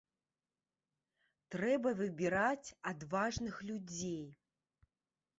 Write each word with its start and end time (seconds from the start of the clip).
Трэба 1.55 1.89
выбіраць 1.99 2.73
адважных 2.93 3.55
людзей. 3.69 4.25